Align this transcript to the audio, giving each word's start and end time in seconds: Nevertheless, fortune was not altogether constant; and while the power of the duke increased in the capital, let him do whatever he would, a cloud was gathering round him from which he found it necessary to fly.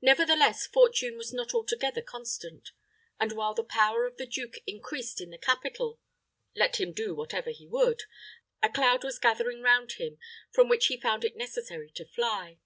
Nevertheless, 0.00 0.66
fortune 0.66 1.16
was 1.16 1.32
not 1.32 1.54
altogether 1.54 2.02
constant; 2.02 2.72
and 3.20 3.30
while 3.30 3.54
the 3.54 3.62
power 3.62 4.06
of 4.06 4.16
the 4.16 4.26
duke 4.26 4.56
increased 4.66 5.20
in 5.20 5.30
the 5.30 5.38
capital, 5.38 6.00
let 6.56 6.80
him 6.80 6.92
do 6.92 7.14
whatever 7.14 7.50
he 7.50 7.68
would, 7.68 8.02
a 8.60 8.68
cloud 8.68 9.04
was 9.04 9.20
gathering 9.20 9.62
round 9.62 9.92
him 9.92 10.18
from 10.50 10.68
which 10.68 10.86
he 10.88 11.00
found 11.00 11.24
it 11.24 11.36
necessary 11.36 11.92
to 11.92 12.04
fly. 12.04 12.58